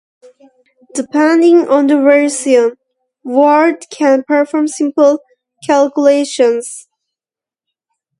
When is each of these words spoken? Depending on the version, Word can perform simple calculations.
Depending 0.95 1.67
on 1.69 1.85
the 1.85 1.97
version, 1.97 2.75
Word 3.23 3.85
can 3.91 4.23
perform 4.23 4.67
simple 4.67 5.19
calculations. 5.63 6.87